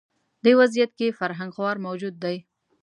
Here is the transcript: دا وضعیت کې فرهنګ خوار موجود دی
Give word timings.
دا 0.43 0.51
وضعیت 0.59 0.91
کې 0.99 1.15
فرهنګ 1.19 1.51
خوار 1.55 1.77
موجود 1.85 2.15
دی 2.23 2.37